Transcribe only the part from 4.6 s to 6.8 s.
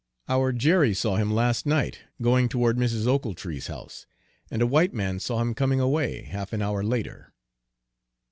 white man saw him coming away, half an